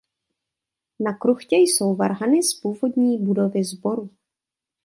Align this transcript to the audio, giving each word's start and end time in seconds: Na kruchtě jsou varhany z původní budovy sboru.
Na 0.99 1.13
kruchtě 1.17 1.55
jsou 1.57 1.95
varhany 1.95 2.43
z 2.43 2.53
původní 2.61 3.17
budovy 3.17 3.63
sboru. 3.63 4.09